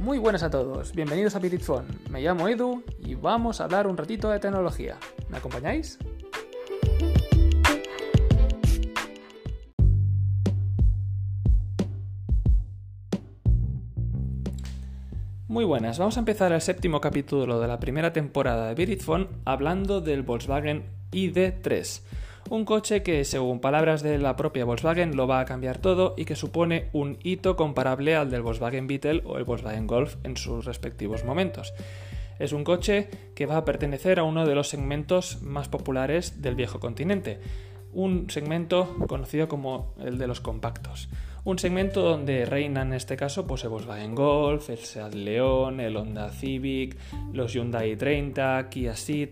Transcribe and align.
Muy 0.00 0.16
buenas 0.16 0.42
a 0.42 0.48
todos, 0.48 0.94
bienvenidos 0.94 1.36
a 1.36 1.40
Phone. 1.40 1.86
Me 2.08 2.22
llamo 2.22 2.48
Edu 2.48 2.82
y 3.04 3.16
vamos 3.16 3.60
a 3.60 3.64
hablar 3.64 3.86
un 3.86 3.98
ratito 3.98 4.30
de 4.30 4.40
tecnología. 4.40 4.96
¿Me 5.28 5.36
acompañáis? 5.36 5.98
Muy 15.48 15.66
buenas, 15.66 15.98
vamos 15.98 16.16
a 16.16 16.20
empezar 16.20 16.50
el 16.52 16.62
séptimo 16.62 17.02
capítulo 17.02 17.60
de 17.60 17.68
la 17.68 17.78
primera 17.78 18.14
temporada 18.14 18.74
de 18.74 18.96
Phone 18.96 19.28
hablando 19.44 20.00
del 20.00 20.22
Volkswagen 20.22 20.86
ID3 21.12 22.00
un 22.50 22.64
coche 22.64 23.04
que, 23.04 23.24
según 23.24 23.60
palabras 23.60 24.02
de 24.02 24.18
la 24.18 24.34
propia 24.34 24.64
Volkswagen, 24.64 25.16
lo 25.16 25.28
va 25.28 25.38
a 25.38 25.44
cambiar 25.44 25.78
todo 25.78 26.14
y 26.16 26.24
que 26.24 26.34
supone 26.34 26.88
un 26.92 27.16
hito 27.22 27.54
comparable 27.54 28.16
al 28.16 28.28
del 28.28 28.42
Volkswagen 28.42 28.88
Beetle 28.88 29.22
o 29.24 29.38
el 29.38 29.44
Volkswagen 29.44 29.86
Golf 29.86 30.16
en 30.24 30.36
sus 30.36 30.64
respectivos 30.64 31.24
momentos. 31.24 31.72
Es 32.40 32.52
un 32.52 32.64
coche 32.64 33.08
que 33.36 33.46
va 33.46 33.56
a 33.56 33.64
pertenecer 33.64 34.18
a 34.18 34.24
uno 34.24 34.46
de 34.46 34.56
los 34.56 34.68
segmentos 34.68 35.40
más 35.42 35.68
populares 35.68 36.42
del 36.42 36.56
viejo 36.56 36.80
continente, 36.80 37.38
un 37.92 38.28
segmento 38.30 38.96
conocido 39.06 39.46
como 39.46 39.94
el 40.00 40.18
de 40.18 40.26
los 40.26 40.40
compactos. 40.40 41.08
Un 41.42 41.58
segmento 41.58 42.02
donde 42.02 42.44
reinan 42.44 42.88
en 42.88 42.94
este 42.94 43.16
caso 43.16 43.46
pues 43.46 43.64
el 43.64 43.70
Volkswagen 43.70 44.14
Golf, 44.14 44.68
el 44.68 44.78
Seat 44.78 45.14
León, 45.14 45.80
el 45.80 45.96
Honda 45.96 46.30
Civic, 46.30 46.98
los 47.32 47.54
Hyundai 47.54 47.96
30, 47.96 48.68
Kia 48.68 48.94
Ceed, 48.94 49.30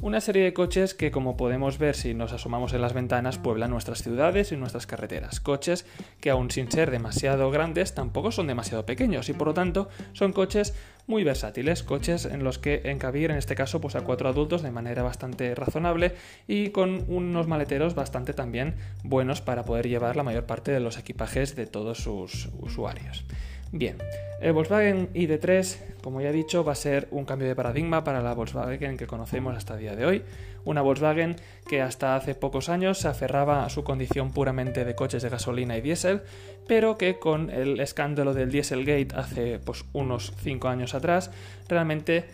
una 0.00 0.22
serie 0.22 0.44
de 0.44 0.54
coches 0.54 0.94
que 0.94 1.10
como 1.10 1.36
podemos 1.36 1.76
ver 1.76 1.94
si 1.96 2.14
nos 2.14 2.32
asomamos 2.32 2.72
en 2.72 2.80
las 2.80 2.94
ventanas 2.94 3.36
pueblan 3.36 3.70
nuestras 3.70 4.02
ciudades 4.02 4.52
y 4.52 4.56
nuestras 4.56 4.86
carreteras. 4.86 5.40
Coches 5.40 5.84
que 6.20 6.30
aun 6.30 6.50
sin 6.50 6.72
ser 6.72 6.90
demasiado 6.90 7.50
grandes 7.50 7.94
tampoco 7.94 8.32
son 8.32 8.46
demasiado 8.46 8.86
pequeños 8.86 9.28
y 9.28 9.34
por 9.34 9.48
lo 9.48 9.54
tanto 9.54 9.90
son 10.14 10.32
coches 10.32 10.74
muy 11.10 11.24
versátiles, 11.24 11.82
coches 11.82 12.24
en 12.24 12.44
los 12.44 12.58
que 12.58 12.82
encabir 12.84 13.32
en 13.32 13.36
este 13.36 13.56
caso 13.56 13.80
pues 13.80 13.96
a 13.96 14.02
cuatro 14.02 14.28
adultos 14.28 14.62
de 14.62 14.70
manera 14.70 15.02
bastante 15.02 15.54
razonable 15.56 16.14
y 16.46 16.70
con 16.70 17.04
unos 17.08 17.48
maleteros 17.48 17.96
bastante 17.96 18.32
también 18.32 18.76
buenos 19.02 19.40
para 19.40 19.64
poder 19.64 19.88
llevar 19.88 20.14
la 20.14 20.22
mayor 20.22 20.46
parte 20.46 20.70
de 20.70 20.80
los 20.80 20.98
equipajes 20.98 21.56
de 21.56 21.66
todos 21.66 21.98
sus 21.98 22.48
usuarios. 22.60 23.24
Bien, 23.72 23.98
el 24.40 24.52
Volkswagen 24.54 25.12
ID3, 25.12 26.00
como 26.02 26.20
ya 26.20 26.30
he 26.30 26.32
dicho, 26.32 26.64
va 26.64 26.72
a 26.72 26.76
ser 26.76 27.08
un 27.10 27.26
cambio 27.26 27.46
de 27.46 27.54
paradigma 27.54 28.04
para 28.04 28.22
la 28.22 28.32
Volkswagen 28.32 28.96
que 28.96 29.06
conocemos 29.06 29.54
hasta 29.54 29.74
el 29.74 29.80
día 29.80 29.94
de 29.94 30.06
hoy. 30.06 30.22
Una 30.64 30.80
Volkswagen 30.80 31.36
que 31.68 31.82
hasta 31.82 32.16
hace 32.16 32.34
pocos 32.34 32.68
años 32.70 32.98
se 32.98 33.08
aferraba 33.08 33.64
a 33.64 33.68
su 33.68 33.84
condición 33.84 34.32
puramente 34.32 34.84
de 34.84 34.94
coches 34.94 35.22
de 35.22 35.28
gasolina 35.28 35.76
y 35.76 35.82
diésel, 35.82 36.22
pero 36.66 36.96
que 36.96 37.18
con 37.18 37.50
el 37.50 37.80
escándalo 37.80 38.32
del 38.32 38.50
Dieselgate 38.50 39.08
hace 39.14 39.58
pues, 39.58 39.84
unos 39.92 40.32
5 40.42 40.68
años 40.68 40.94
atrás, 40.94 41.30
realmente 41.68 42.24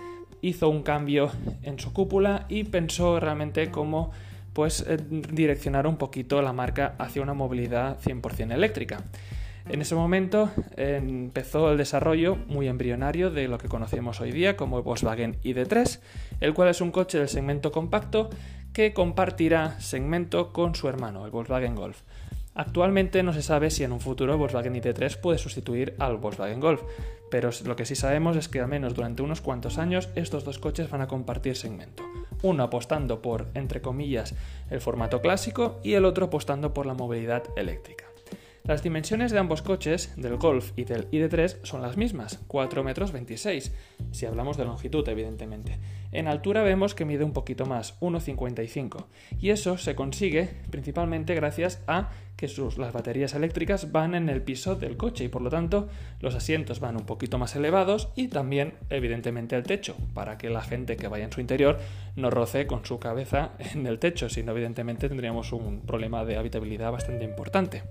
hizo 0.43 0.69
un 0.69 0.83
cambio 0.83 1.31
en 1.63 1.79
su 1.81 1.93
cúpula 1.93 2.47
y 2.49 2.65
pensó 2.65 3.19
realmente 3.19 3.71
cómo 3.71 4.13
pues, 4.53 4.85
eh, 4.89 4.99
direccionar 5.09 5.87
un 5.87 5.97
poquito 5.97 6.41
la 6.41 6.53
marca 6.53 6.95
hacia 6.99 7.23
una 7.23 7.35
movilidad 7.35 7.99
100% 8.01 8.53
eléctrica. 8.53 9.03
En 9.69 9.83
ese 9.83 9.97
momento 9.97 10.49
empezó 10.77 11.73
el 11.73 11.79
desarrollo 11.79 12.37
muy 12.47 12.69
embrionario 12.69 13.31
de 13.31 13.49
lo 13.49 13.59
que 13.59 13.69
conocemos 13.69 14.21
hoy 14.21 14.31
día 14.31 14.57
como 14.57 14.83
Volkswagen 14.83 15.41
ID3, 15.43 16.01
el 16.41 16.55
cual 16.55 16.69
es 16.69 16.81
un 16.81 16.93
coche 16.93 17.19
del 17.19 17.29
segmento 17.29 17.73
compacto 17.73 18.31
que 18.73 18.93
compartirá 18.93 19.81
segmento 19.81 20.53
con 20.53 20.77
su 20.77 20.89
hermano, 20.89 21.25
el 21.25 21.33
Volkswagen 21.33 21.75
Golf. 21.75 22.03
Actualmente 22.55 23.23
no 23.23 23.33
se 23.33 23.43
sabe 23.43 23.71
si 23.71 23.83
en 23.83 23.93
un 23.93 24.01
futuro 24.01 24.33
el 24.33 24.39
Volkswagen 24.39 24.75
ID3 24.75 25.21
puede 25.21 25.39
sustituir 25.39 25.95
al 25.99 26.17
Volkswagen 26.17 26.61
Golf, 26.61 26.83
pero 27.31 27.51
lo 27.65 27.75
que 27.75 27.87
sí 27.87 27.97
sabemos 27.97 28.37
es 28.37 28.49
que 28.49 28.61
al 28.61 28.69
menos 28.69 28.95
durante 28.95 29.23
unos 29.23 29.41
cuantos 29.41 29.79
años 29.79 30.09
estos 30.15 30.45
dos 30.45 30.59
coches 30.59 30.89
van 30.89 31.03
a 31.03 31.09
compartir 31.09 31.57
segmento. 31.57 32.05
Uno 32.43 32.63
apostando 32.63 33.21
por, 33.21 33.49
entre 33.55 33.83
comillas, 33.83 34.35
el 34.71 34.81
formato 34.81 35.21
clásico 35.21 35.81
y 35.83 35.95
el 35.95 36.05
otro 36.05 36.27
apostando 36.27 36.73
por 36.73 36.87
la 36.87 36.95
movilidad 36.95 37.43
eléctrica. 37.57 38.05
Las 38.67 38.83
dimensiones 38.83 39.31
de 39.31 39.39
ambos 39.39 39.63
coches, 39.63 40.13
del 40.17 40.39
Golf 40.39 40.73
y 40.75 40.83
del 40.83 41.09
ID3, 41.13 41.59
son 41.63 41.83
las 41.83 41.97
mismas, 41.97 42.41
4 42.49 42.83
metros 42.83 43.13
26, 43.13 43.73
si 44.11 44.27
hablamos 44.27 44.57
de 44.57 44.65
longitud 44.65 45.09
evidentemente. 45.09 45.79
En 46.11 46.27
altura 46.27 46.65
vemos 46.65 46.93
que 46.93 47.05
mide 47.05 47.23
un 47.23 47.33
poquito 47.33 47.65
más, 47.65 47.97
1,55, 48.01 49.07
y 49.39 49.51
eso 49.51 49.79
se 49.79 49.95
consigue 49.95 50.51
principalmente 50.69 51.37
gracias 51.37 51.81
a 51.87 52.11
que 52.37 52.51
las 52.77 52.93
baterías 52.93 53.35
eléctricas 53.35 53.93
van 53.93 54.17
en 54.17 54.29
el 54.29 54.43
piso 54.43 54.75
del 54.75 54.97
coche 54.97 55.23
y 55.23 55.29
por 55.29 55.43
lo 55.43 55.51
tanto 55.51 55.89
los 56.19 56.35
asientos 56.35 56.81
van 56.81 56.97
un 56.97 57.07
poquito 57.07 57.39
más 57.39 57.55
elevados 57.55 58.09
y 58.17 58.27
también 58.27 58.75
evidentemente 58.91 59.55
el 59.55 59.63
techo, 59.63 59.95
para 60.13 60.39
que 60.39 60.51
la 60.51 60.63
gente 60.63 60.97
que 60.97 61.07
vaya 61.07 61.25
en 61.25 61.33
su 61.33 61.41
interior 61.41 61.79
no 62.17 62.31
roce 62.31 62.67
con 62.67 62.85
su 62.85 62.99
cabeza 62.99 63.53
en 63.75 63.87
el 63.87 64.01
techo, 64.01 64.29
sino 64.29 64.51
evidentemente 64.51 65.09
tendríamos 65.09 65.53
un 65.53 65.83
problema 65.83 66.25
de 66.25 66.37
habitabilidad 66.37 66.91
bastante 66.91 67.25
importante. 67.25 67.85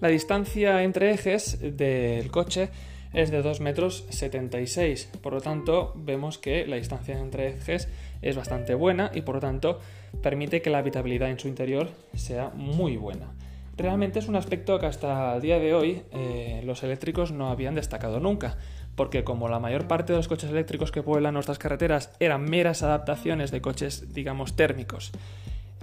La 0.00 0.08
distancia 0.08 0.84
entre 0.84 1.10
ejes 1.10 1.58
del 1.60 2.30
coche 2.30 2.70
es 3.12 3.32
de 3.32 3.42
2 3.42 3.60
metros 3.60 4.04
76, 4.10 5.10
por 5.20 5.32
lo 5.32 5.40
tanto 5.40 5.92
vemos 5.96 6.38
que 6.38 6.66
la 6.66 6.76
distancia 6.76 7.18
entre 7.18 7.48
ejes 7.48 7.88
es 8.22 8.36
bastante 8.36 8.74
buena 8.74 9.10
y 9.12 9.22
por 9.22 9.36
lo 9.36 9.40
tanto 9.40 9.80
permite 10.22 10.62
que 10.62 10.70
la 10.70 10.78
habitabilidad 10.78 11.30
en 11.30 11.40
su 11.40 11.48
interior 11.48 11.88
sea 12.14 12.50
muy 12.50 12.96
buena. 12.96 13.32
Realmente 13.76 14.20
es 14.20 14.28
un 14.28 14.36
aspecto 14.36 14.78
que 14.78 14.86
hasta 14.86 15.34
el 15.34 15.42
día 15.42 15.58
de 15.58 15.74
hoy 15.74 16.02
eh, 16.12 16.62
los 16.64 16.84
eléctricos 16.84 17.32
no 17.32 17.48
habían 17.48 17.74
destacado 17.74 18.20
nunca, 18.20 18.56
porque 18.94 19.24
como 19.24 19.48
la 19.48 19.58
mayor 19.58 19.88
parte 19.88 20.12
de 20.12 20.18
los 20.18 20.28
coches 20.28 20.50
eléctricos 20.50 20.92
que 20.92 21.02
pueblan 21.02 21.34
nuestras 21.34 21.58
carreteras 21.58 22.12
eran 22.20 22.44
meras 22.44 22.84
adaptaciones 22.84 23.50
de 23.50 23.60
coches, 23.60 24.12
digamos, 24.14 24.54
térmicos, 24.54 25.10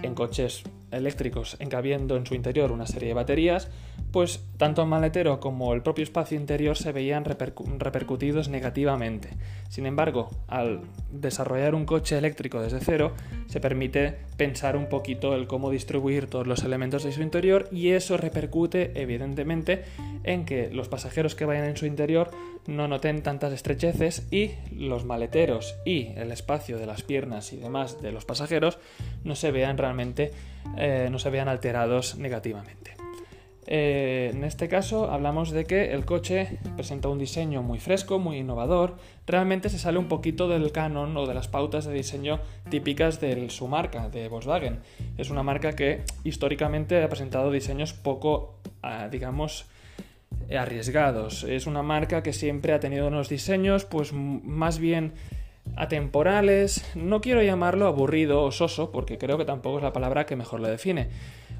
en 0.02 0.14
coches 0.14 0.62
eléctricos 0.90 1.56
encabiendo 1.58 2.16
en 2.16 2.26
su 2.26 2.34
interior 2.34 2.72
una 2.72 2.86
serie 2.86 3.08
de 3.08 3.14
baterías, 3.14 3.70
pues 4.16 4.40
tanto 4.56 4.80
el 4.80 4.88
maletero 4.88 5.40
como 5.40 5.74
el 5.74 5.82
propio 5.82 6.02
espacio 6.02 6.38
interior 6.38 6.78
se 6.78 6.90
veían 6.90 7.26
repercutidos 7.26 8.48
negativamente. 8.48 9.28
Sin 9.68 9.84
embargo, 9.84 10.30
al 10.48 10.80
desarrollar 11.10 11.74
un 11.74 11.84
coche 11.84 12.16
eléctrico 12.16 12.62
desde 12.62 12.80
cero, 12.80 13.12
se 13.46 13.60
permite 13.60 14.14
pensar 14.38 14.74
un 14.78 14.88
poquito 14.88 15.34
el 15.34 15.46
cómo 15.46 15.68
distribuir 15.68 16.30
todos 16.30 16.46
los 16.46 16.64
elementos 16.64 17.04
de 17.04 17.12
su 17.12 17.20
interior 17.20 17.68
y 17.70 17.90
eso 17.90 18.16
repercute 18.16 18.92
evidentemente 18.94 19.84
en 20.24 20.46
que 20.46 20.70
los 20.70 20.88
pasajeros 20.88 21.34
que 21.34 21.44
vayan 21.44 21.66
en 21.66 21.76
su 21.76 21.84
interior 21.84 22.30
no 22.66 22.88
noten 22.88 23.22
tantas 23.22 23.52
estrecheces 23.52 24.26
y 24.30 24.52
los 24.74 25.04
maleteros 25.04 25.76
y 25.84 26.12
el 26.16 26.32
espacio 26.32 26.78
de 26.78 26.86
las 26.86 27.02
piernas 27.02 27.52
y 27.52 27.58
demás 27.58 28.00
de 28.00 28.12
los 28.12 28.24
pasajeros 28.24 28.78
no 29.24 29.34
se 29.34 29.50
vean 29.50 29.76
realmente 29.76 30.32
eh, 30.78 31.08
no 31.10 31.18
se 31.18 31.28
vean 31.28 31.48
alterados 31.48 32.16
negativamente. 32.16 32.95
Eh, 33.66 34.30
en 34.32 34.44
este 34.44 34.68
caso 34.68 35.10
hablamos 35.10 35.50
de 35.50 35.64
que 35.64 35.92
el 35.92 36.04
coche 36.04 36.58
presenta 36.76 37.08
un 37.08 37.18
diseño 37.18 37.62
muy 37.62 37.80
fresco, 37.80 38.18
muy 38.18 38.38
innovador, 38.38 38.96
realmente 39.26 39.68
se 39.68 39.78
sale 39.78 39.98
un 39.98 40.06
poquito 40.06 40.48
del 40.48 40.70
canon 40.70 41.16
o 41.16 41.26
de 41.26 41.34
las 41.34 41.48
pautas 41.48 41.84
de 41.84 41.92
diseño 41.92 42.38
típicas 42.70 43.20
de 43.20 43.50
su 43.50 43.66
marca, 43.66 44.08
de 44.08 44.28
Volkswagen. 44.28 44.80
Es 45.18 45.30
una 45.30 45.42
marca 45.42 45.72
que 45.74 46.02
históricamente 46.22 47.02
ha 47.02 47.08
presentado 47.08 47.50
diseños 47.50 47.92
poco, 47.92 48.54
ah, 48.82 49.08
digamos, 49.08 49.66
arriesgados. 50.56 51.44
Es 51.44 51.66
una 51.66 51.82
marca 51.82 52.22
que 52.22 52.32
siempre 52.32 52.72
ha 52.72 52.80
tenido 52.80 53.08
unos 53.08 53.28
diseños 53.28 53.84
pues 53.84 54.12
más 54.12 54.78
bien 54.78 55.12
atemporales, 55.74 56.84
no 56.94 57.20
quiero 57.20 57.42
llamarlo 57.42 57.86
aburrido 57.86 58.42
o 58.42 58.52
soso, 58.52 58.92
porque 58.92 59.18
creo 59.18 59.36
que 59.36 59.44
tampoco 59.44 59.78
es 59.78 59.82
la 59.82 59.92
palabra 59.92 60.24
que 60.24 60.36
mejor 60.36 60.60
lo 60.60 60.68
define. 60.68 61.08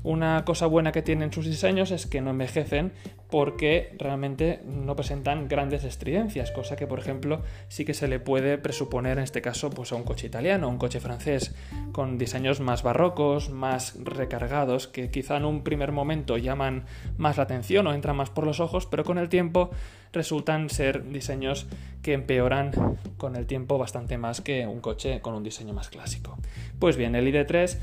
Una 0.07 0.45
cosa 0.45 0.67
buena 0.67 0.93
que 0.93 1.03
tienen 1.03 1.33
sus 1.33 1.47
diseños 1.47 1.91
es 1.91 2.07
que 2.07 2.21
no 2.21 2.31
envejecen 2.31 2.93
porque 3.29 3.93
realmente 3.99 4.61
no 4.65 4.95
presentan 4.95 5.49
grandes 5.49 5.83
estridencias, 5.83 6.53
cosa 6.53 6.77
que 6.77 6.87
por 6.87 7.01
ejemplo 7.01 7.43
sí 7.67 7.85
que 7.85 7.93
se 7.93 8.07
le 8.07 8.21
puede 8.21 8.57
presuponer 8.57 9.19
en 9.19 9.25
este 9.25 9.43
caso 9.43 9.69
pues, 9.69 9.91
a 9.91 9.97
un 9.97 10.05
coche 10.05 10.29
italiano, 10.29 10.69
un 10.69 10.79
coche 10.79 11.01
francés, 11.01 11.57
con 11.91 12.19
diseños 12.19 12.61
más 12.61 12.85
barrocos, 12.85 13.51
más 13.51 13.97
recargados, 14.01 14.87
que 14.87 15.11
quizá 15.11 15.39
en 15.39 15.45
un 15.45 15.65
primer 15.65 15.91
momento 15.91 16.37
llaman 16.37 16.85
más 17.17 17.37
la 17.37 17.43
atención 17.43 17.89
o 17.89 17.93
entran 17.93 18.15
más 18.15 18.31
por 18.31 18.47
los 18.47 18.61
ojos, 18.61 18.87
pero 18.87 19.03
con 19.03 19.19
el 19.19 19.29
tiempo 19.29 19.71
resultan 20.13 20.71
ser 20.71 21.09
diseños 21.09 21.67
que 22.03 22.13
empeoran 22.13 22.71
con 23.17 23.35
el 23.35 23.47
tiempo 23.47 23.77
bastante 23.77 24.19
más 24.19 24.41
que 24.41 24.69
un 24.69 24.79
coche 24.79 25.21
con 25.21 25.35
un 25.35 25.43
diseño 25.43 25.75
más 25.75 25.89
clásico. 25.89 26.39
Pues 26.79 26.97
bien, 26.97 27.17
el 27.17 27.27
ID3 27.27 27.77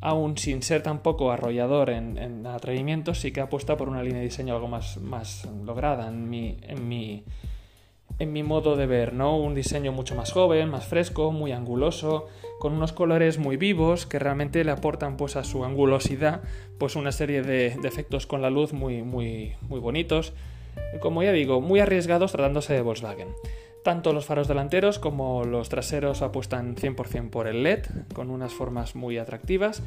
aún 0.00 0.38
sin 0.38 0.62
ser 0.62 0.82
tampoco 0.82 1.32
arrollador 1.32 1.90
en, 1.90 2.46
atrevimiento, 2.46 3.14
sí 3.14 3.32
que 3.32 3.40
apuesta 3.40 3.76
por 3.76 3.88
una 3.88 4.02
línea 4.02 4.18
de 4.18 4.26
diseño 4.26 4.54
algo 4.54 4.68
más, 4.68 5.48
lograda 5.64 6.08
en 6.08 6.28
mi, 6.30 6.58
en, 6.62 7.24
en 8.18 8.32
mi 8.32 8.42
modo 8.42 8.76
de 8.76 8.86
ver, 8.86 9.12
¿no? 9.12 9.36
Un 9.36 9.54
diseño 9.54 9.92
mucho 9.92 10.14
más 10.14 10.32
joven, 10.32 10.70
más 10.70 10.86
fresco, 10.86 11.30
muy 11.32 11.52
anguloso, 11.52 12.26
con 12.58 12.72
unos 12.72 12.92
colores 12.92 13.38
muy 13.38 13.56
vivos 13.56 14.06
que 14.06 14.18
realmente 14.18 14.64
le 14.64 14.70
aportan 14.70 15.16
pues 15.16 15.36
a 15.36 15.44
su 15.44 15.64
angulosidad 15.64 16.42
pues 16.78 16.96
una 16.96 17.12
serie 17.12 17.42
de, 17.42 17.66
efectos 17.84 18.26
con 18.26 18.42
la 18.42 18.50
luz 18.50 18.72
muy, 18.72 19.02
muy, 19.02 19.54
muy 19.68 19.80
bonitos. 19.80 20.32
como 21.00 21.22
ya 21.22 21.32
digo, 21.32 21.60
muy 21.60 21.80
arriesgados 21.80 22.32
tratándose 22.32 22.74
de 22.74 22.82
Volkswagen. 22.82 23.28
Tanto 23.88 24.12
los 24.12 24.26
faros 24.26 24.48
delanteros 24.48 24.98
como 24.98 25.46
los 25.46 25.70
traseros 25.70 26.20
apuestan 26.20 26.76
100% 26.76 27.30
por 27.30 27.46
el 27.46 27.62
LED, 27.62 27.86
con 28.12 28.28
unas 28.28 28.52
formas 28.52 28.94
muy 28.94 29.16
atractivas. 29.16 29.82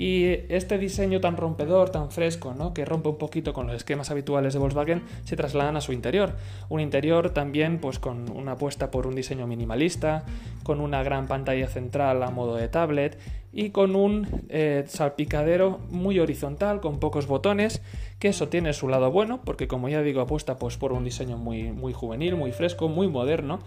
Y 0.00 0.44
este 0.48 0.78
diseño 0.78 1.20
tan 1.20 1.36
rompedor, 1.36 1.90
tan 1.90 2.12
fresco, 2.12 2.54
¿no? 2.56 2.72
que 2.72 2.84
rompe 2.84 3.08
un 3.08 3.18
poquito 3.18 3.52
con 3.52 3.66
los 3.66 3.74
esquemas 3.74 4.12
habituales 4.12 4.52
de 4.52 4.60
Volkswagen, 4.60 5.02
se 5.24 5.34
trasladan 5.34 5.76
a 5.76 5.80
su 5.80 5.92
interior. 5.92 6.36
Un 6.68 6.78
interior 6.78 7.30
también 7.30 7.80
pues, 7.80 7.98
con 7.98 8.30
una 8.30 8.52
apuesta 8.52 8.92
por 8.92 9.08
un 9.08 9.16
diseño 9.16 9.48
minimalista, 9.48 10.24
con 10.62 10.80
una 10.80 11.02
gran 11.02 11.26
pantalla 11.26 11.66
central 11.66 12.22
a 12.22 12.30
modo 12.30 12.54
de 12.54 12.68
tablet 12.68 13.18
y 13.52 13.70
con 13.70 13.96
un 13.96 14.28
eh, 14.50 14.84
salpicadero 14.86 15.80
muy 15.90 16.20
horizontal, 16.20 16.80
con 16.80 17.00
pocos 17.00 17.26
botones, 17.26 17.82
que 18.20 18.28
eso 18.28 18.46
tiene 18.46 18.74
su 18.74 18.86
lado 18.86 19.10
bueno, 19.10 19.40
porque 19.44 19.66
como 19.66 19.88
ya 19.88 20.00
digo, 20.02 20.20
apuesta 20.20 20.58
pues, 20.58 20.76
por 20.76 20.92
un 20.92 21.02
diseño 21.02 21.38
muy, 21.38 21.72
muy 21.72 21.92
juvenil, 21.92 22.36
muy 22.36 22.52
fresco, 22.52 22.88
muy 22.88 23.08
moderno 23.08 23.58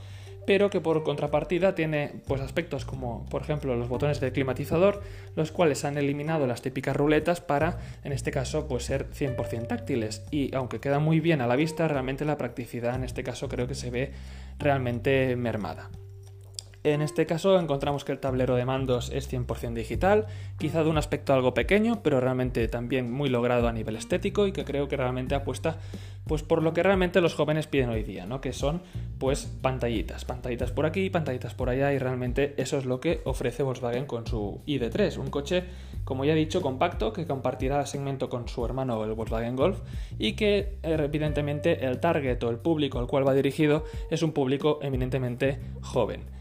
pero 0.45 0.69
que 0.69 0.81
por 0.81 1.03
contrapartida 1.03 1.75
tiene 1.75 2.21
pues, 2.27 2.41
aspectos 2.41 2.85
como, 2.85 3.25
por 3.29 3.41
ejemplo, 3.41 3.75
los 3.75 3.89
botones 3.89 4.19
de 4.19 4.31
climatizador, 4.31 5.01
los 5.35 5.51
cuales 5.51 5.85
han 5.85 5.97
eliminado 5.97 6.47
las 6.47 6.61
típicas 6.61 6.95
ruletas 6.95 7.41
para, 7.41 7.79
en 8.03 8.11
este 8.11 8.31
caso, 8.31 8.67
pues 8.67 8.85
ser 8.85 9.09
100% 9.11 9.67
táctiles. 9.67 10.23
Y 10.31 10.53
aunque 10.55 10.79
queda 10.79 10.99
muy 10.99 11.19
bien 11.19 11.41
a 11.41 11.47
la 11.47 11.55
vista, 11.55 11.88
realmente 11.88 12.25
la 12.25 12.38
practicidad 12.38 12.95
en 12.95 13.03
este 13.03 13.23
caso 13.23 13.49
creo 13.49 13.67
que 13.67 13.75
se 13.75 13.89
ve 13.89 14.11
realmente 14.59 15.35
mermada. 15.35 15.89
En 16.83 17.03
este 17.03 17.27
caso 17.27 17.59
encontramos 17.59 18.03
que 18.03 18.11
el 18.11 18.19
tablero 18.19 18.55
de 18.55 18.65
mandos 18.65 19.11
es 19.11 19.31
100% 19.31 19.73
digital, 19.73 20.25
quizá 20.57 20.83
de 20.83 20.89
un 20.89 20.97
aspecto 20.97 21.31
algo 21.31 21.53
pequeño, 21.53 22.01
pero 22.01 22.19
realmente 22.19 22.67
también 22.67 23.11
muy 23.11 23.29
logrado 23.29 23.67
a 23.67 23.71
nivel 23.71 23.95
estético 23.95 24.47
y 24.47 24.51
que 24.51 24.65
creo 24.65 24.87
que 24.87 24.97
realmente 24.97 25.35
apuesta 25.35 25.77
pues 26.25 26.41
por 26.41 26.63
lo 26.63 26.73
que 26.73 26.81
realmente 26.81 27.21
los 27.21 27.35
jóvenes 27.35 27.67
piden 27.67 27.89
hoy 27.89 28.03
día, 28.03 28.25
¿no? 28.25 28.41
Que 28.41 28.51
son 28.51 28.81
pues 29.19 29.45
pantallitas, 29.61 30.25
pantallitas 30.25 30.71
por 30.71 30.87
aquí, 30.87 31.09
pantallitas 31.11 31.53
por 31.53 31.69
allá 31.69 31.93
y 31.93 31.99
realmente 31.99 32.55
eso 32.57 32.79
es 32.79 32.85
lo 32.85 32.99
que 32.99 33.21
ofrece 33.25 33.61
Volkswagen 33.61 34.07
con 34.07 34.25
su 34.25 34.61
ID3, 34.65 35.17
un 35.17 35.29
coche 35.29 35.65
como 36.03 36.25
ya 36.25 36.33
he 36.33 36.35
dicho 36.35 36.61
compacto 36.61 37.13
que 37.13 37.27
compartirá 37.27 37.85
segmento 37.85 38.27
con 38.27 38.47
su 38.47 38.65
hermano 38.65 39.03
el 39.03 39.13
Volkswagen 39.13 39.55
Golf 39.55 39.79
y 40.17 40.33
que 40.33 40.79
eh, 40.81 40.97
evidentemente 40.99 41.85
el 41.85 41.99
target 41.99 42.41
o 42.43 42.49
el 42.49 42.57
público 42.57 42.97
al 42.97 43.07
cual 43.07 43.27
va 43.27 43.35
dirigido 43.35 43.85
es 44.09 44.23
un 44.23 44.31
público 44.31 44.79
eminentemente 44.81 45.59
joven. 45.81 46.40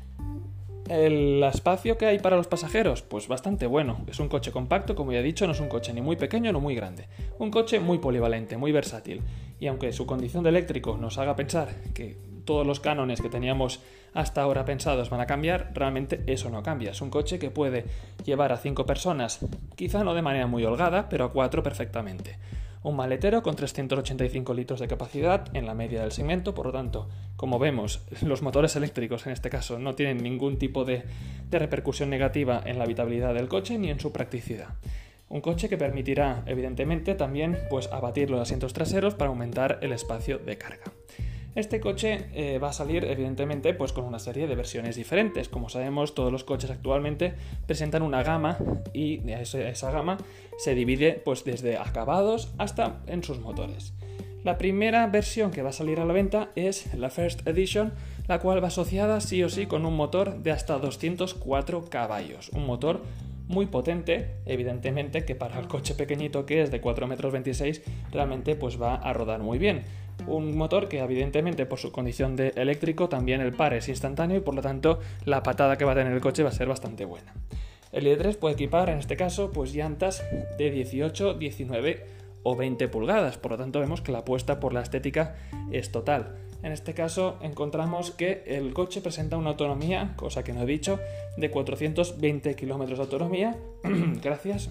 El 0.91 1.41
espacio 1.45 1.97
que 1.97 2.07
hay 2.07 2.19
para 2.19 2.37
los 2.37 2.49
pasajeros, 2.49 3.03
pues 3.03 3.29
bastante 3.29 3.69
bueno. 3.69 4.01
Es 4.09 4.19
un 4.19 4.29
coche 4.29 4.51
compacto, 4.51 4.97
como 4.97 5.13
ya 5.13 5.21
he 5.21 5.23
dicho, 5.23 5.47
no 5.47 5.53
es 5.53 5.61
un 5.61 5.69
coche 5.69 5.93
ni 5.93 6.01
muy 6.01 6.17
pequeño 6.17 6.53
ni 6.53 6.59
muy 6.59 6.75
grande. 6.75 7.07
Un 7.39 7.53
coche 7.53 7.79
muy 7.79 7.99
polivalente, 7.99 8.57
muy 8.57 8.73
versátil. 8.73 9.23
Y 9.61 9.69
aunque 9.69 9.93
su 9.93 10.05
condición 10.05 10.43
de 10.43 10.49
eléctrico 10.49 10.97
nos 10.97 11.17
haga 11.19 11.37
pensar 11.37 11.69
que 11.95 12.19
todos 12.45 12.67
los 12.67 12.81
cánones 12.81 13.21
que 13.21 13.29
teníamos 13.29 13.81
hasta 14.15 14.43
ahora 14.43 14.65
pensados 14.65 15.11
van 15.11 15.21
a 15.21 15.27
cambiar, 15.27 15.71
realmente 15.75 16.25
eso 16.27 16.51
no 16.51 16.65
cambia. 16.65 16.91
Es 16.91 17.01
un 17.01 17.11
coche 17.11 17.39
que 17.39 17.53
puede 17.53 17.85
llevar 18.25 18.51
a 18.51 18.57
5 18.57 18.85
personas, 18.85 19.39
quizá 19.77 20.03
no 20.03 20.13
de 20.13 20.23
manera 20.23 20.49
muy 20.49 20.65
holgada, 20.65 21.09
pero 21.09 21.27
a 21.27 21.33
4 21.33 21.63
perfectamente 21.63 22.37
un 22.83 22.97
maletero 22.97 23.43
con 23.43 23.57
385 23.57 24.55
litros 24.55 24.81
de 24.81 24.89
capacidad 24.89 25.45
en 25.55 25.67
la 25.67 25.75
media 25.75 26.01
del 26.01 26.13
segmento, 26.13 26.55
por 26.55 26.67
lo 26.67 26.73
tanto, 26.73 27.09
como 27.37 27.59
vemos, 27.59 28.03
los 28.23 28.43
motores 28.43 28.77
eléctricos 28.77 29.27
en 29.27 29.33
este 29.33 29.51
caso 29.51 29.79
no 29.79 29.95
tienen 29.95 30.19
ningún 30.19 30.59
tipo 30.59 30.85
de, 30.85 31.05
repercusión 31.51 32.11
negativa 32.11 32.63
en 32.65 32.79
la 32.79 32.85
habitabilidad 32.85 33.35
del 33.35 33.49
coche 33.49 33.79
ni 33.79 33.91
en 33.91 34.01
su 34.01 34.13
practicidad. 34.13 34.69
Un 35.29 35.41
coche 35.41 35.69
que 35.69 35.79
permitirá, 35.79 36.43
evidentemente, 36.47 37.15
también 37.15 37.59
pues, 37.69 37.89
abatir 37.93 38.31
los 38.31 38.41
asientos 38.41 38.73
traseros 38.73 39.15
para 39.15 39.29
aumentar 39.29 39.79
el 39.83 39.93
espacio 39.93 40.39
de 40.39 40.59
carga. 40.59 40.93
Este 41.57 41.81
coche 41.81 42.29
eh, 42.33 42.59
va 42.59 42.69
a 42.69 42.73
salir 42.73 43.05
evidentemente 43.05 43.75
pues 43.75 43.93
con 43.93 44.05
una 44.05 44.21
serie 44.21 44.47
de 44.47 44.55
versiones 44.55 44.95
diferentes. 44.95 45.49
Como 45.49 45.69
sabemos, 45.69 46.15
todos 46.15 46.31
los 46.31 46.45
coches 46.45 46.71
actualmente 46.71 47.35
presentan 47.67 48.03
una 48.03 48.23
gama 48.23 48.57
y 48.93 49.29
esa, 49.31 49.91
gama 49.91 50.19
se 50.59 50.77
divide 50.77 51.21
pues 51.25 51.45
desde 51.45 51.77
acabados 51.77 52.53
hasta 52.59 53.01
en 53.07 53.25
sus 53.25 53.41
motores. 53.41 53.95
La 54.45 54.59
primera 54.59 55.07
versión 55.09 55.51
que 55.51 55.63
va 55.63 55.71
a 55.71 55.73
salir 55.73 55.99
a 55.99 56.05
la 56.05 56.15
venta 56.15 56.51
es 56.55 56.95
la 56.95 57.11
First 57.11 57.47
Edition, 57.47 57.93
la 58.29 58.39
cual 58.39 58.63
va 58.63 58.69
asociada 58.69 59.21
sí 59.21 59.43
o 59.43 59.49
sí 59.49 59.67
con 59.67 59.85
un 59.85 59.97
motor 59.97 60.39
de 60.43 60.53
hasta 60.53 60.79
204 60.79 61.91
caballos, 61.91 62.49
un 62.51 62.65
motor 62.65 63.03
muy 63.49 63.67
potente, 63.67 64.37
evidentemente 64.47 65.25
que 65.25 65.35
para 65.35 65.59
el 65.59 65.67
coche 65.67 65.97
pequeñito 65.97 66.47
que 66.47 66.63
es 66.63 66.71
de 66.71 66.81
4,26 66.81 67.83
m 67.83 67.95
realmente 68.13 68.55
pues 68.55 68.81
va 68.81 68.95
a 68.95 69.13
rodar 69.13 69.41
muy 69.41 69.59
bien. 69.59 69.83
Un 70.27 70.57
motor 70.57 70.89
que 70.89 71.01
evidentemente 71.01 71.67
por 71.67 71.79
su 71.79 71.93
condición 71.93 72.37
de 72.37 72.49
eléctrico 72.57 73.09
también 73.09 73.41
el 73.41 73.53
par 73.53 73.75
es 73.75 73.89
instantáneo 73.89 74.39
y 74.39 74.41
por 74.41 74.55
lo 74.55 74.63
tanto 74.63 74.99
la 75.25 75.43
patada 75.43 75.77
que 75.77 75.85
va 75.85 75.93
a 75.93 75.95
tener 75.95 76.13
el 76.13 76.21
coche 76.21 76.43
va 76.43 76.51
a 76.51 76.53
ser 76.53 76.69
bastante 76.69 77.05
buena. 77.05 77.35
El 77.93 78.07
ID3 78.07 78.37
puede 78.37 78.55
equipar 78.55 78.89
en 78.89 78.99
este 78.99 79.17
caso 79.17 79.51
pues 79.51 79.73
llantas 79.73 80.23
de 80.59 80.71
18, 80.71 81.35
19 81.35 82.07
o 82.43 82.57
20 82.57 82.89
pulgadas, 82.89 83.37
por 83.37 83.53
lo 83.53 83.59
tanto 83.59 83.81
vemos 83.81 84.01
que 84.01 84.13
la 84.13 84.19
apuesta 84.19 84.61
por 84.61 84.73
la 84.73 84.81
estética 84.81 85.37
es 85.73 85.91
total. 85.91 86.37
En 86.63 86.73
este 86.73 86.95
caso 86.95 87.39
encontramos 87.43 88.11
que 88.11 88.45
el 88.47 88.73
coche 88.73 89.01
presenta 89.01 89.37
una 89.37 89.51
autonomía, 89.51 90.15
cosa 90.17 90.45
que 90.45 90.53
no 90.53 90.63
he 90.63 90.67
dicho, 90.67 91.01
de 91.37 91.51
420 91.51 92.55
km 92.55 92.87
de 92.87 93.01
autonomía, 93.01 93.57
gracias, 94.23 94.71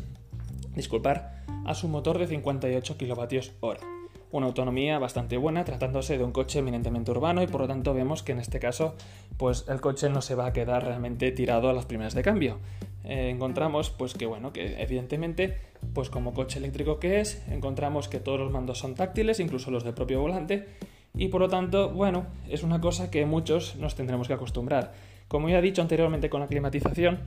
disculpar, 0.75 1.43
a 1.65 1.75
su 1.75 1.87
motor 1.87 2.17
de 2.19 2.27
58 2.27 2.95
kWh 2.97 3.98
una 4.31 4.47
autonomía 4.47 4.99
bastante 4.99 5.37
buena 5.37 5.65
tratándose 5.65 6.17
de 6.17 6.23
un 6.23 6.31
coche 6.31 6.59
eminentemente 6.59 7.11
urbano 7.11 7.41
y 7.41 7.47
por 7.47 7.61
lo 7.61 7.67
tanto 7.67 7.93
vemos 7.93 8.23
que 8.23 8.31
en 8.31 8.39
este 8.39 8.59
caso 8.59 8.95
pues 9.37 9.65
el 9.67 9.81
coche 9.81 10.09
no 10.09 10.21
se 10.21 10.35
va 10.35 10.47
a 10.47 10.53
quedar 10.53 10.85
realmente 10.85 11.31
tirado 11.31 11.69
a 11.69 11.73
las 11.73 11.85
primeras 11.85 12.13
de 12.13 12.21
cambio. 12.21 12.59
Eh, 13.05 13.29
encontramos 13.29 13.89
pues 13.89 14.13
que 14.13 14.25
bueno 14.25 14.53
que 14.53 14.81
evidentemente 14.81 15.57
pues 15.93 16.09
como 16.09 16.33
coche 16.33 16.59
eléctrico 16.59 16.99
que 16.99 17.19
es 17.19 17.41
encontramos 17.49 18.07
que 18.07 18.19
todos 18.19 18.39
los 18.39 18.51
mandos 18.51 18.77
son 18.77 18.93
táctiles 18.93 19.39
incluso 19.39 19.71
los 19.71 19.83
del 19.83 19.93
propio 19.93 20.19
volante 20.19 20.67
y 21.15 21.29
por 21.29 21.41
lo 21.41 21.47
tanto 21.47 21.89
bueno 21.89 22.27
es 22.49 22.61
una 22.61 22.81
cosa 22.81 23.09
que 23.09 23.25
muchos 23.25 23.77
nos 23.77 23.95
tendremos 23.95 24.27
que 24.27 24.33
acostumbrar. 24.33 24.93
Como 25.27 25.49
ya 25.49 25.59
he 25.59 25.61
dicho 25.61 25.81
anteriormente 25.81 26.29
con 26.29 26.41
la 26.41 26.47
climatización 26.47 27.21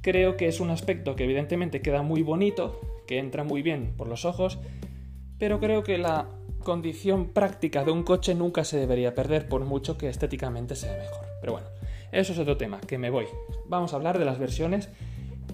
creo 0.00 0.36
que 0.36 0.46
es 0.46 0.60
un 0.60 0.70
aspecto 0.70 1.16
que 1.16 1.24
evidentemente 1.24 1.82
queda 1.82 2.02
muy 2.02 2.22
bonito, 2.22 2.80
que 3.06 3.18
entra 3.18 3.42
muy 3.42 3.62
bien 3.62 3.92
por 3.96 4.06
los 4.06 4.24
ojos 4.24 4.58
pero 5.40 5.58
creo 5.58 5.82
que 5.82 5.98
la 5.98 6.28
condición 6.62 7.30
práctica 7.30 7.82
de 7.82 7.90
un 7.90 8.04
coche 8.04 8.34
nunca 8.34 8.62
se 8.62 8.78
debería 8.78 9.14
perder 9.14 9.48
por 9.48 9.64
mucho 9.64 9.96
que 9.96 10.10
estéticamente 10.10 10.76
sea 10.76 10.96
mejor. 10.98 11.26
Pero 11.40 11.54
bueno, 11.54 11.68
eso 12.12 12.34
es 12.34 12.38
otro 12.38 12.58
tema, 12.58 12.78
que 12.82 12.98
me 12.98 13.08
voy. 13.08 13.24
Vamos 13.66 13.92
a 13.92 13.96
hablar 13.96 14.18
de 14.18 14.26
las 14.26 14.38
versiones 14.38 14.90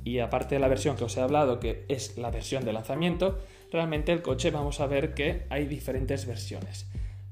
y 0.03 0.19
aparte 0.19 0.57
de 0.57 0.61
la 0.61 0.67
versión 0.67 0.97
que 0.97 1.05
os 1.05 1.17
he 1.17 1.21
hablado, 1.21 1.61
que 1.61 1.85
es 1.89 2.19
la 2.19 2.33
versión 2.33 2.65
de 2.65 2.73
lanzamiento, 2.73 3.39
realmente 3.71 4.13
el 4.13 4.23
coche 4.23 4.51
vamos 4.51 4.81
a 4.81 4.87
ver 4.87 5.15
que 5.15 5.47
hay 5.51 5.67
diferentes 5.67 6.27
versiones. 6.27 6.89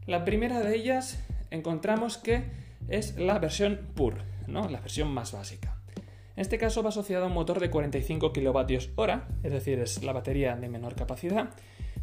La 0.06 0.24
primera 0.24 0.60
de 0.60 0.76
ellas 0.76 1.24
encontramos 1.50 2.18
que 2.18 2.44
es 2.88 3.18
la 3.18 3.40
versión 3.40 3.80
PUR, 3.96 4.18
¿no? 4.46 4.68
la 4.68 4.80
versión 4.80 5.08
más 5.08 5.32
básica. 5.32 5.76
En 6.36 6.42
este 6.42 6.58
caso 6.58 6.84
va 6.84 6.90
asociada 6.90 7.24
a 7.24 7.28
un 7.28 7.34
motor 7.34 7.58
de 7.58 7.70
45 7.70 8.32
kWh, 8.32 9.12
es 9.42 9.52
decir, 9.52 9.80
es 9.80 10.04
la 10.04 10.12
batería 10.12 10.54
de 10.56 10.68
menor 10.68 10.94
capacidad, 10.94 11.50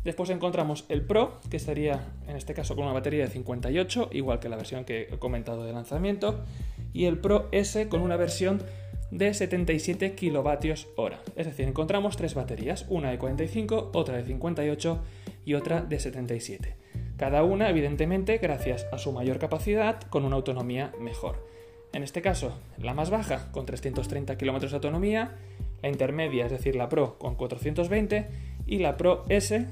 Después 0.03 0.29
encontramos 0.31 0.85
el 0.89 1.03
Pro, 1.03 1.39
que 1.49 1.57
estaría 1.57 2.07
en 2.27 2.35
este 2.35 2.53
caso 2.53 2.75
con 2.75 2.85
una 2.85 2.93
batería 2.93 3.23
de 3.23 3.29
58, 3.29 4.09
igual 4.13 4.39
que 4.39 4.49
la 4.49 4.55
versión 4.55 4.83
que 4.83 5.09
he 5.11 5.19
comentado 5.19 5.63
de 5.63 5.73
lanzamiento, 5.73 6.43
y 6.91 7.05
el 7.05 7.19
Pro 7.19 7.47
S 7.51 7.87
con 7.87 8.01
una 8.01 8.17
versión 8.17 8.63
de 9.11 9.33
77 9.33 10.15
kWh. 10.15 11.13
Es 11.35 11.45
decir, 11.45 11.67
encontramos 11.67 12.17
tres 12.17 12.33
baterías, 12.33 12.85
una 12.89 13.11
de 13.11 13.19
45, 13.19 13.91
otra 13.93 14.17
de 14.17 14.23
58 14.23 14.99
y 15.45 15.53
otra 15.53 15.81
de 15.81 15.99
77. 15.99 16.75
Cada 17.17 17.43
una, 17.43 17.69
evidentemente, 17.69 18.39
gracias 18.39 18.87
a 18.91 18.97
su 18.97 19.11
mayor 19.11 19.37
capacidad, 19.37 20.01
con 20.01 20.25
una 20.25 20.37
autonomía 20.37 20.91
mejor. 20.99 21.45
En 21.93 22.03
este 22.03 22.21
caso, 22.21 22.57
la 22.77 22.93
más 22.93 23.09
baja, 23.09 23.51
con 23.51 23.65
330 23.65 24.37
km 24.37 24.61
de 24.61 24.75
autonomía, 24.75 25.35
la 25.83 25.89
intermedia, 25.89 26.45
es 26.45 26.51
decir, 26.51 26.75
la 26.75 26.89
Pro, 26.89 27.19
con 27.19 27.35
420, 27.35 28.27
y 28.65 28.79
la 28.79 28.97
Pro 28.97 29.25
S, 29.27 29.67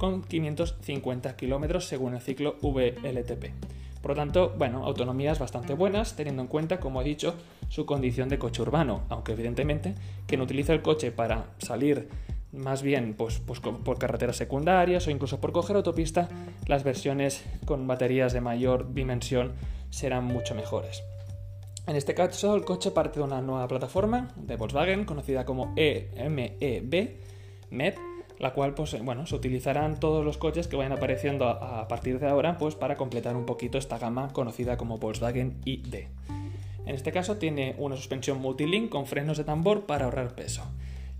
con 0.00 0.22
550 0.22 1.36
kilómetros 1.36 1.84
según 1.84 2.14
el 2.14 2.22
ciclo 2.22 2.56
VLTP. 2.62 3.52
Por 4.00 4.12
lo 4.12 4.16
tanto, 4.16 4.54
bueno, 4.56 4.86
autonomías 4.86 5.38
bastante 5.38 5.74
buenas, 5.74 6.16
teniendo 6.16 6.40
en 6.40 6.48
cuenta, 6.48 6.80
como 6.80 7.02
he 7.02 7.04
dicho, 7.04 7.34
su 7.68 7.84
condición 7.84 8.30
de 8.30 8.38
coche 8.38 8.62
urbano, 8.62 9.02
aunque 9.10 9.32
evidentemente 9.32 9.94
quien 10.26 10.40
utiliza 10.40 10.72
el 10.72 10.80
coche 10.80 11.12
para 11.12 11.50
salir 11.58 12.08
más 12.50 12.80
bien 12.80 13.12
pues, 13.12 13.40
pues 13.40 13.60
por 13.60 13.98
carreteras 13.98 14.36
secundarias 14.36 15.06
o 15.06 15.10
incluso 15.10 15.38
por 15.38 15.52
coger 15.52 15.76
autopista, 15.76 16.30
las 16.66 16.82
versiones 16.82 17.44
con 17.66 17.86
baterías 17.86 18.32
de 18.32 18.40
mayor 18.40 18.94
dimensión 18.94 19.52
serán 19.90 20.24
mucho 20.24 20.54
mejores. 20.54 21.02
En 21.86 21.96
este 21.96 22.14
caso, 22.14 22.54
el 22.56 22.64
coche 22.64 22.90
parte 22.90 23.18
de 23.20 23.26
una 23.26 23.42
nueva 23.42 23.68
plataforma 23.68 24.28
de 24.34 24.56
Volkswagen 24.56 25.04
conocida 25.04 25.44
como 25.44 25.74
EMEB, 25.76 27.18
MEB, 27.70 28.09
la 28.40 28.54
cual 28.54 28.74
pues 28.74 28.98
bueno, 29.04 29.26
se 29.26 29.36
utilizarán 29.36 30.00
todos 30.00 30.24
los 30.24 30.38
coches 30.38 30.66
que 30.66 30.74
vayan 30.74 30.92
apareciendo 30.92 31.46
a, 31.46 31.86
partir 31.88 32.18
de 32.18 32.26
ahora 32.26 32.56
pues 32.56 32.74
para 32.74 32.96
completar 32.96 33.36
un 33.36 33.44
poquito 33.44 33.76
esta 33.76 33.98
gama 33.98 34.32
conocida 34.32 34.78
como 34.78 34.98
Volkswagen 34.98 35.58
ID. 35.66 36.06
En 36.86 36.94
este 36.94 37.12
caso 37.12 37.36
tiene 37.36 37.74
una 37.78 37.96
suspensión 37.96 38.40
multilink 38.40 38.88
con 38.88 39.06
frenos 39.06 39.36
de 39.36 39.44
tambor 39.44 39.84
para 39.84 40.06
ahorrar 40.06 40.34
peso. 40.34 40.64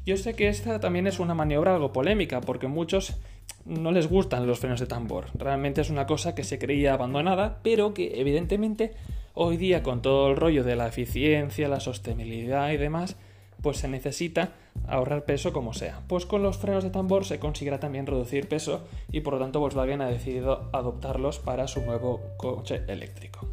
Yo 0.07 0.17
sé 0.17 0.35
que 0.35 0.49
esta 0.49 0.81
también 0.81 1.07
es 1.07 1.21
una 1.21 1.35
maniobra 1.35 1.75
algo 1.75 1.93
polémica 1.93 2.41
porque 2.41 2.69
muchos 2.69 3.19
no 3.67 3.93
les 3.93 4.09
gustan 4.09 4.47
los 4.47 4.59
frenos 4.59 4.81
de 4.81 4.87
tambor. 4.87 5.27
Realmente 5.35 5.83
es 5.83 5.91
una 5.91 6.07
cosa 6.07 6.35
que 6.35 6.43
se 6.43 6.59
creía 6.59 6.95
abandonada, 6.95 7.61
pero 7.63 7.93
que 7.93 8.19
evidentemente 8.19 8.93
hoy 9.35 9.59
día 9.59 9.83
con 9.83 10.01
todo 10.01 10.31
el 10.31 10.37
rollo 10.37 10.65
de 10.65 10.75
la 10.75 10.89
eficiencia, 10.89 11.69
la 11.69 11.81
sostenibilidad 11.81 12.71
y 12.71 12.79
demás, 12.79 13.17
pues 13.63 13.79
se 13.79 13.89
necesita 13.89 14.53
ahorrar 14.87 15.25
peso 15.25 15.53
como 15.53 15.73
sea. 15.73 16.03
Pues 16.09 16.27
con 16.27 16.43
los 16.43 16.59
frenos 16.59 16.85
de 16.85 16.91
tambor 16.91 17.25
se 17.25 17.39
conseguirá 17.39 17.81
también 17.81 18.07
reducir 18.07 18.49
peso 18.49 18.83
y 19.13 19.21
por 19.21 19.35
lo 19.35 19.41
tanto 19.41 19.61
Volkswagen 19.61 20.01
ha 20.01 20.09
decidido 20.09 20.69
adoptarlos 20.73 21.39
para 21.39 21.69
su 21.69 21.83
nuevo 21.83 22.21
coche 22.37 22.83
eléctrico. 22.89 23.47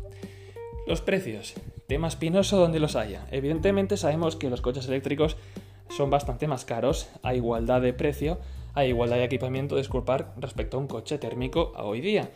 Los 0.87 1.01
precios. 1.01 1.53
Tema 1.87 2.07
espinoso 2.07 2.57
donde 2.57 2.79
los 2.79 2.95
haya. 2.95 3.27
Evidentemente 3.31 3.97
sabemos 3.97 4.35
que 4.35 4.49
los 4.49 4.61
coches 4.61 4.87
eléctricos 4.87 5.37
son 5.89 6.09
bastante 6.09 6.47
más 6.47 6.65
caros 6.65 7.09
a 7.23 7.33
igualdad 7.33 7.81
de 7.81 7.93
precio, 7.93 8.39
a 8.73 8.85
igualdad 8.85 9.17
de 9.17 9.23
equipamiento, 9.23 9.75
disculpar, 9.75 10.33
respecto 10.37 10.77
a 10.77 10.79
un 10.79 10.87
coche 10.87 11.17
térmico 11.17 11.73
a 11.75 11.83
hoy 11.83 12.01
día. 12.01 12.29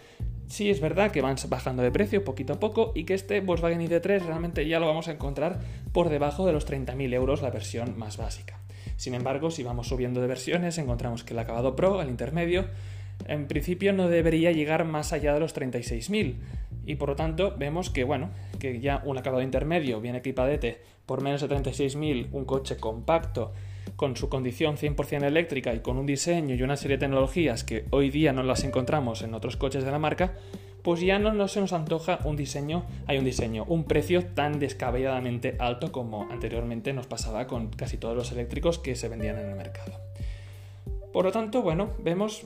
Sí 0.52 0.70
es 0.70 0.82
verdad 0.82 1.12
que 1.12 1.22
van 1.22 1.38
bajando 1.48 1.82
de 1.82 1.92
precio 1.92 2.26
poquito 2.26 2.52
a 2.52 2.60
poco 2.60 2.92
y 2.94 3.06
que 3.06 3.14
este 3.14 3.40
Volkswagen 3.40 3.80
ID3 3.88 4.26
realmente 4.26 4.68
ya 4.68 4.82
lo 4.82 4.86
vamos 4.86 5.08
a 5.08 5.14
encontrar 5.14 5.62
por 5.94 6.10
debajo 6.10 6.46
de 6.46 6.52
los 6.52 6.70
30.000 6.70 7.14
euros 7.14 7.42
la 7.42 7.52
versión 7.52 7.98
más 7.98 8.18
básica. 8.18 8.60
Sin 8.98 9.14
embargo, 9.14 9.50
si 9.50 9.64
vamos 9.64 9.88
subiendo 9.88 10.20
de 10.20 10.28
versiones, 10.28 10.78
encontramos 10.78 11.24
que 11.24 11.32
el 11.32 11.40
acabado 11.40 11.78
Pro, 11.78 12.02
el 12.02 12.10
intermedio, 12.10 12.66
en 13.30 13.48
principio 13.48 13.94
no 13.94 14.10
debería 14.10 14.52
llegar 14.52 14.84
más 14.84 15.14
allá 15.14 15.34
de 15.34 15.40
los 15.40 15.56
36.000 15.56 16.36
y 16.86 16.96
por 16.96 17.08
lo 17.08 17.16
tanto 17.16 17.56
vemos 17.58 17.90
que 17.90 18.04
bueno, 18.04 18.32
que 18.60 18.82
ya 18.82 19.02
un 19.06 19.18
acabado 19.18 19.44
intermedio 19.44 20.02
bien 20.02 20.16
equipadete 20.16 20.82
por 21.06 21.22
menos 21.22 21.40
de 21.40 21.48
36.000, 21.48 22.28
un 22.34 22.44
coche 22.44 22.76
compacto 22.76 23.54
con 23.96 24.16
su 24.18 24.30
condición 24.30 24.78
100% 24.78 25.24
eléctrica 25.24 25.74
y 25.74 25.80
con 25.80 25.98
un 25.98 26.06
diseño 26.06 26.56
y 26.56 26.64
una 26.64 26.78
serie 26.78 26.98
de 26.98 27.02
tecnologías 27.02 27.64
que 27.64 27.86
hoy 27.92 28.10
día 28.10 28.34
no 28.34 28.44
las 28.44 28.64
encontramos 28.64 29.22
en 29.22 29.34
otros 29.34 29.58
coches 29.58 29.84
de 29.84 29.92
la 29.92 30.00
marca, 30.00 30.34
pues 30.82 31.02
ya 31.02 31.20
no, 31.20 31.48
se 31.48 31.62
nos 31.62 31.74
antoja 31.74 32.20
un 32.24 32.36
diseño, 32.36 32.86
hay 33.06 33.18
un 33.18 33.26
diseño, 33.26 33.66
un 33.68 33.84
precio 33.84 34.26
tan 34.26 34.60
descabelladamente 34.60 35.56
alto 35.60 35.92
como 35.92 36.28
anteriormente 36.32 36.94
nos 36.94 37.08
pasaba 37.08 37.46
con 37.48 37.70
casi 37.70 37.98
todos 37.98 38.16
los 38.16 38.32
eléctricos 38.32 38.80
que 38.80 38.96
se 38.96 39.08
vendían 39.08 39.38
en 39.38 39.50
el 39.50 39.56
mercado. 39.56 39.94
Por 41.14 41.26
lo 41.26 41.32
tanto, 41.32 41.62
bueno, 41.62 41.92
vemos 42.00 42.46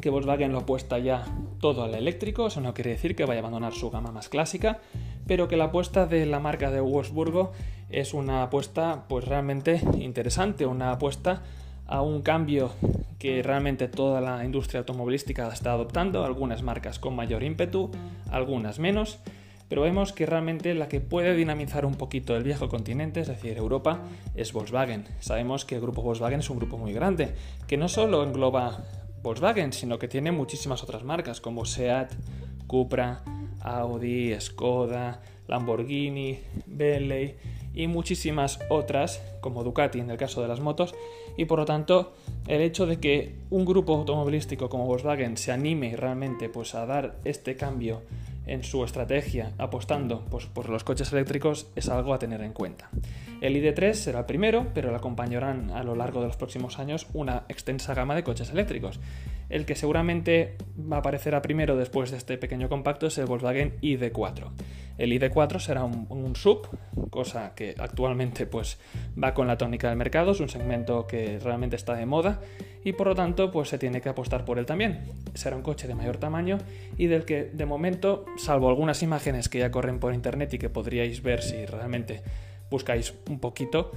que 0.00 0.10
Volkswagen 0.10 0.52
lo 0.52 0.58
apuesta 0.58 0.98
ya 0.98 1.24
todo 1.60 1.84
al 1.84 1.94
eléctrico, 1.94 2.48
eso 2.48 2.60
no 2.60 2.74
quiere 2.74 2.90
decir 2.90 3.14
que 3.14 3.24
vaya 3.24 3.38
a 3.38 3.42
abandonar 3.42 3.72
su 3.72 3.90
gama 3.90 4.10
más 4.10 4.28
clásica, 4.28 4.80
pero 5.26 5.48
que 5.48 5.56
la 5.56 5.64
apuesta 5.64 6.06
de 6.06 6.26
la 6.26 6.40
marca 6.40 6.70
de 6.70 6.80
Wolfsburgo 6.80 7.52
es 7.94 8.12
una 8.14 8.42
apuesta 8.42 9.04
pues 9.08 9.24
realmente 9.24 9.80
interesante, 9.98 10.66
una 10.66 10.92
apuesta 10.92 11.42
a 11.86 12.02
un 12.02 12.22
cambio 12.22 12.72
que 13.18 13.42
realmente 13.42 13.88
toda 13.88 14.20
la 14.20 14.44
industria 14.44 14.80
automovilística 14.80 15.48
está 15.48 15.72
adoptando, 15.72 16.24
algunas 16.24 16.62
marcas 16.62 16.98
con 16.98 17.14
mayor 17.14 17.42
ímpetu, 17.42 17.90
algunas 18.30 18.78
menos, 18.78 19.18
pero 19.68 19.82
vemos 19.82 20.12
que 20.12 20.26
realmente 20.26 20.74
la 20.74 20.88
que 20.88 21.00
puede 21.00 21.34
dinamizar 21.34 21.86
un 21.86 21.94
poquito 21.94 22.36
el 22.36 22.42
viejo 22.42 22.68
continente, 22.68 23.20
es 23.20 23.28
decir, 23.28 23.56
Europa, 23.56 24.00
es 24.34 24.52
Volkswagen. 24.52 25.04
Sabemos 25.20 25.64
que 25.64 25.76
el 25.76 25.80
grupo 25.80 26.02
Volkswagen 26.02 26.40
es 26.40 26.50
un 26.50 26.58
grupo 26.58 26.76
muy 26.76 26.92
grande, 26.92 27.34
que 27.66 27.76
no 27.76 27.88
solo 27.88 28.24
engloba 28.24 28.84
Volkswagen, 29.22 29.72
sino 29.72 29.98
que 29.98 30.08
tiene 30.08 30.32
muchísimas 30.32 30.82
otras 30.82 31.04
marcas 31.04 31.40
como 31.40 31.64
Seat, 31.64 32.12
Cupra, 32.66 33.22
Audi, 33.60 34.38
Skoda, 34.38 35.22
Lamborghini, 35.48 36.40
Bentley 36.66 37.36
y 37.74 37.86
muchísimas 37.86 38.60
otras, 38.68 39.22
como 39.40 39.64
Ducati 39.64 40.00
en 40.00 40.10
el 40.10 40.16
caso 40.16 40.42
de 40.42 40.48
las 40.48 40.60
motos, 40.60 40.94
y 41.36 41.44
por 41.46 41.58
lo 41.58 41.64
tanto 41.64 42.14
el 42.46 42.60
hecho 42.60 42.86
de 42.86 43.00
que 43.00 43.34
un 43.50 43.64
grupo 43.64 43.94
automovilístico 43.94 44.68
como 44.68 44.86
Volkswagen 44.86 45.36
se 45.36 45.52
anime 45.52 45.96
realmente 45.96 46.48
pues, 46.48 46.74
a 46.74 46.86
dar 46.86 47.16
este 47.24 47.56
cambio 47.56 48.02
en 48.46 48.62
su 48.62 48.84
estrategia 48.84 49.52
apostando 49.58 50.24
pues, 50.30 50.46
por 50.46 50.68
los 50.68 50.84
coches 50.84 51.12
eléctricos 51.12 51.66
es 51.76 51.88
algo 51.88 52.14
a 52.14 52.18
tener 52.18 52.42
en 52.42 52.52
cuenta. 52.52 52.90
El 53.40 53.56
ID3 53.56 53.94
será 53.94 54.20
el 54.20 54.26
primero, 54.26 54.68
pero 54.74 54.90
le 54.90 54.96
acompañarán 54.96 55.70
a 55.70 55.82
lo 55.82 55.94
largo 55.94 56.20
de 56.20 56.28
los 56.28 56.36
próximos 56.36 56.78
años 56.78 57.06
una 57.12 57.44
extensa 57.48 57.94
gama 57.94 58.14
de 58.14 58.24
coches 58.24 58.50
eléctricos. 58.50 59.00
El 59.48 59.66
que 59.66 59.76
seguramente 59.76 60.56
va 60.80 60.96
a 60.96 60.98
aparecer 61.00 61.40
primero 61.42 61.76
después 61.76 62.10
de 62.10 62.16
este 62.16 62.38
pequeño 62.38 62.68
compacto 62.68 63.06
es 63.06 63.18
el 63.18 63.26
Volkswagen 63.26 63.76
ID4. 63.80 64.50
El 64.98 65.12
ID4 65.12 65.58
será 65.58 65.84
un, 65.84 66.36
sub, 66.36 66.68
cosa 67.10 67.54
que 67.54 67.74
actualmente 67.78 68.46
pues, 68.46 68.78
va 69.22 69.34
con 69.34 69.46
la 69.46 69.58
tónica 69.58 69.88
del 69.88 69.96
mercado, 69.96 70.32
es 70.32 70.40
un 70.40 70.48
segmento 70.48 71.06
que 71.06 71.38
realmente 71.38 71.76
está 71.76 71.94
de 71.94 72.06
moda 72.06 72.40
y 72.84 72.92
por 72.92 73.08
lo 73.08 73.14
tanto 73.14 73.50
pues, 73.50 73.68
se 73.68 73.78
tiene 73.78 74.00
que 74.00 74.08
apostar 74.08 74.44
por 74.44 74.58
él 74.58 74.66
también. 74.66 75.00
Será 75.34 75.56
un 75.56 75.62
coche 75.62 75.88
de 75.88 75.94
mayor 75.94 76.18
tamaño 76.18 76.58
y 76.96 77.06
del 77.06 77.24
que 77.24 77.44
de 77.44 77.66
momento, 77.66 78.24
salvo 78.36 78.68
algunas 78.68 79.02
imágenes 79.02 79.48
que 79.48 79.58
ya 79.58 79.70
corren 79.70 79.98
por 79.98 80.14
internet 80.14 80.54
y 80.54 80.58
que 80.58 80.68
podríais 80.68 81.22
ver 81.22 81.42
si 81.42 81.66
realmente 81.66 82.22
buscáis 82.70 83.14
un 83.28 83.40
poquito, 83.40 83.90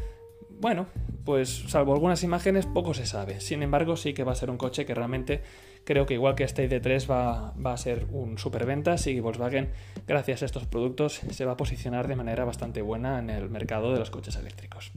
bueno, 0.60 0.88
pues 1.24 1.66
salvo 1.68 1.94
algunas 1.94 2.24
imágenes 2.24 2.66
poco 2.66 2.94
se 2.94 3.06
sabe. 3.06 3.40
Sin 3.42 3.62
embargo, 3.62 3.98
sí 3.98 4.14
que 4.14 4.24
va 4.24 4.32
a 4.32 4.36
ser 4.36 4.50
un 4.50 4.58
coche 4.58 4.86
que 4.86 4.96
realmente 4.96 5.42
creo 5.88 6.06
que 6.06 6.16
igual 6.16 6.36
que 6.36 6.44
este 6.44 6.70
ID3 6.70 7.10
va, 7.10 7.54
va 7.54 7.72
a 7.72 7.78
ser 7.78 8.08
un 8.12 8.38
superventa 8.38 8.98
y 9.06 9.22
Volkswagen, 9.22 9.70
gracias 10.06 10.42
a 10.42 10.46
estos 10.46 10.66
productos, 10.66 11.22
se 11.30 11.46
va 11.46 11.54
a 11.54 11.58
posicionar 11.58 12.10
de 12.10 12.18
manera 12.18 12.44
bastante 12.44 12.82
buena 12.82 13.20
en 13.20 13.30
el 13.30 13.50
mercado 13.50 13.94
de 13.94 14.00
los 14.00 14.10
coches 14.10 14.36
eléctricos. 14.36 14.92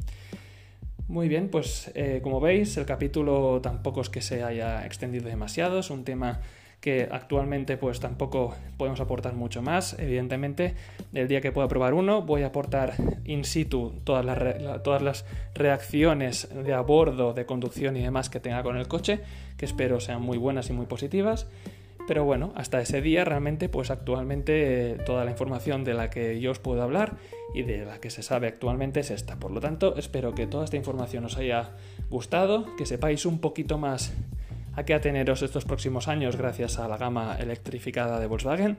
Muy 1.06 1.28
bien, 1.28 1.48
pues 1.48 1.92
eh, 1.94 2.18
como 2.24 2.40
veis, 2.40 2.76
el 2.76 2.86
capítulo 2.86 3.60
tampoco 3.62 4.00
es 4.00 4.08
que 4.08 4.20
se 4.20 4.42
haya 4.42 4.84
extendido 4.84 5.28
demasiado, 5.28 5.78
es 5.78 5.90
un 5.90 6.02
tema 6.02 6.40
que 6.80 7.08
actualmente 7.10 7.76
pues 7.76 8.00
tampoco 8.00 8.54
podemos 8.76 9.00
aportar 9.00 9.34
mucho 9.34 9.62
más. 9.62 9.98
Evidentemente, 9.98 10.74
el 11.12 11.28
día 11.28 11.40
que 11.40 11.52
pueda 11.52 11.68
probar 11.68 11.94
uno, 11.94 12.22
voy 12.22 12.42
a 12.42 12.46
aportar 12.46 12.94
in 13.24 13.44
situ 13.44 14.00
todas 14.04 14.24
las, 14.24 14.82
todas 14.82 15.02
las 15.02 15.26
reacciones 15.54 16.48
de 16.52 16.72
a 16.72 16.80
bordo, 16.80 17.34
de 17.34 17.44
conducción 17.44 17.96
y 17.96 18.02
demás 18.02 18.30
que 18.30 18.40
tenga 18.40 18.62
con 18.62 18.76
el 18.76 18.88
coche, 18.88 19.20
que 19.58 19.66
espero 19.66 20.00
sean 20.00 20.22
muy 20.22 20.38
buenas 20.38 20.70
y 20.70 20.72
muy 20.72 20.86
positivas. 20.86 21.46
Pero 22.08 22.24
bueno, 22.24 22.52
hasta 22.56 22.80
ese 22.80 23.02
día 23.02 23.24
realmente, 23.24 23.68
pues 23.68 23.90
actualmente 23.90 24.96
toda 25.04 25.24
la 25.24 25.30
información 25.30 25.84
de 25.84 25.94
la 25.94 26.10
que 26.10 26.40
yo 26.40 26.50
os 26.50 26.58
puedo 26.58 26.82
hablar 26.82 27.16
y 27.54 27.62
de 27.62 27.84
la 27.84 28.00
que 28.00 28.10
se 28.10 28.22
sabe 28.22 28.48
actualmente 28.48 29.00
es 29.00 29.10
esta. 29.10 29.38
Por 29.38 29.50
lo 29.50 29.60
tanto, 29.60 29.96
espero 29.96 30.34
que 30.34 30.46
toda 30.46 30.64
esta 30.64 30.76
información 30.76 31.26
os 31.26 31.36
haya 31.36 31.76
gustado, 32.08 32.74
que 32.76 32.86
sepáis 32.86 33.26
un 33.26 33.38
poquito 33.38 33.78
más 33.78 34.12
a 34.80 34.84
qué 34.84 34.94
ateneros 34.94 35.42
estos 35.42 35.66
próximos 35.66 36.08
años 36.08 36.36
gracias 36.36 36.78
a 36.78 36.88
la 36.88 36.96
gama 36.96 37.36
electrificada 37.38 38.18
de 38.18 38.26
Volkswagen. 38.26 38.78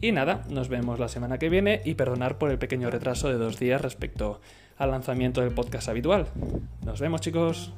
Y 0.00 0.10
nada, 0.10 0.44
nos 0.50 0.68
vemos 0.68 0.98
la 0.98 1.06
semana 1.06 1.38
que 1.38 1.48
viene 1.48 1.82
y 1.84 1.94
perdonar 1.94 2.36
por 2.36 2.50
el 2.50 2.58
pequeño 2.58 2.90
retraso 2.90 3.28
de 3.28 3.34
dos 3.34 3.58
días 3.58 3.80
respecto 3.80 4.40
al 4.76 4.90
lanzamiento 4.90 5.40
del 5.40 5.54
podcast 5.54 5.88
habitual. 5.88 6.26
Nos 6.84 7.00
vemos 7.00 7.20
chicos. 7.20 7.72